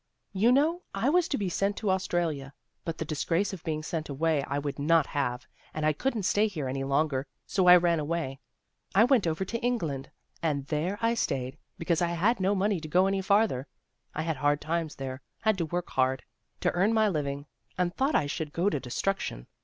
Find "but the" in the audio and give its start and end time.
2.83-3.05